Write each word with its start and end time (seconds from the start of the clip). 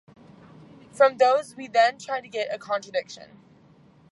From 0.91 1.17
those 1.17 1.55
we 1.55 1.67
then 1.67 1.99
try 1.99 2.21
to 2.21 2.27
get 2.27 2.51
a 2.51 2.57
contradiction. 2.57 3.37